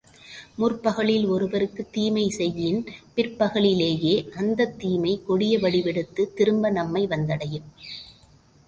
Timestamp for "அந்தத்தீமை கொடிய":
4.35-5.59